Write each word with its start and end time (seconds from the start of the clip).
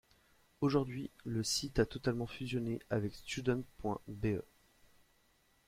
Aujourd'hui, 0.61 1.11
le 1.25 1.43
site 1.43 1.77
a 1.77 1.85
totalement 1.85 2.25
fusionné 2.25 2.79
avec 2.89 3.13
Student.be. 3.13 4.41